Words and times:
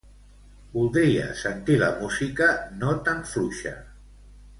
Voldria 0.77 1.27
sentir 1.41 1.75
la 1.83 1.89
música 1.99 2.47
no 2.85 2.95
tan 3.11 3.21
fluixa. 3.33 3.75